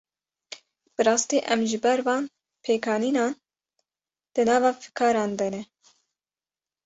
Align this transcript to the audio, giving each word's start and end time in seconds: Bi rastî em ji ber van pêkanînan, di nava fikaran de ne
Bi 0.93 1.01
rastî 1.07 1.37
em 1.53 1.61
ji 1.69 1.77
ber 1.83 1.99
van 2.07 2.23
pêkanînan, 2.63 3.33
di 4.33 4.41
nava 4.47 4.71
fikaran 4.83 5.31
de 5.39 5.47
ne 5.53 5.61